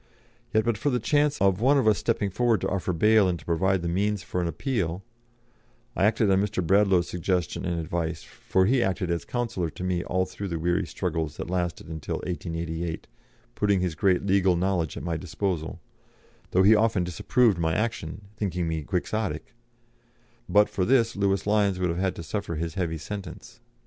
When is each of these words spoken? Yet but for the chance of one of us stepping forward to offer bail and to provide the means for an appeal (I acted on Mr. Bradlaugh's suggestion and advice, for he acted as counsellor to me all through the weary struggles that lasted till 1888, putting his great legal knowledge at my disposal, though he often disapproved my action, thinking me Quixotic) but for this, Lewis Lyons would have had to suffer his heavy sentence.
Yet 0.51 0.65
but 0.65 0.79
for 0.79 0.89
the 0.89 0.99
chance 0.99 1.39
of 1.39 1.61
one 1.61 1.77
of 1.77 1.87
us 1.87 1.99
stepping 1.99 2.31
forward 2.31 2.61
to 2.61 2.67
offer 2.67 2.91
bail 2.91 3.27
and 3.27 3.37
to 3.37 3.45
provide 3.45 3.83
the 3.83 3.87
means 3.87 4.23
for 4.23 4.41
an 4.41 4.47
appeal 4.47 5.03
(I 5.95 6.05
acted 6.05 6.31
on 6.31 6.41
Mr. 6.41 6.65
Bradlaugh's 6.65 7.07
suggestion 7.07 7.65
and 7.65 7.79
advice, 7.79 8.23
for 8.23 8.65
he 8.65 8.81
acted 8.81 9.11
as 9.11 9.25
counsellor 9.25 9.69
to 9.69 9.83
me 9.83 10.03
all 10.03 10.25
through 10.25 10.47
the 10.47 10.57
weary 10.57 10.87
struggles 10.87 11.37
that 11.37 11.51
lasted 11.51 11.83
till 12.01 12.15
1888, 12.15 13.05
putting 13.53 13.79
his 13.79 13.93
great 13.93 14.25
legal 14.25 14.55
knowledge 14.55 14.97
at 14.97 15.03
my 15.03 15.17
disposal, 15.17 15.79
though 16.49 16.63
he 16.63 16.73
often 16.73 17.03
disapproved 17.03 17.59
my 17.59 17.75
action, 17.75 18.23
thinking 18.35 18.67
me 18.67 18.81
Quixotic) 18.81 19.53
but 20.49 20.67
for 20.67 20.83
this, 20.83 21.15
Lewis 21.15 21.45
Lyons 21.45 21.77
would 21.77 21.89
have 21.91 21.99
had 21.99 22.15
to 22.15 22.23
suffer 22.23 22.55
his 22.55 22.73
heavy 22.73 22.97
sentence. 22.97 23.59